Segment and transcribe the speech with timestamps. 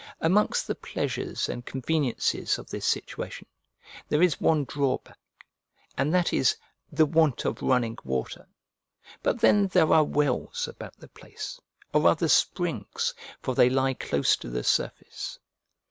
[0.19, 3.45] Amongst the pleasures and conveniences of this situation,
[4.09, 5.15] there is one drawback,
[5.95, 6.55] and that is,
[6.91, 8.47] the want of running water;
[9.21, 11.61] but then there are wells about the place,
[11.93, 15.37] or rather springs, for they lie close to the surface.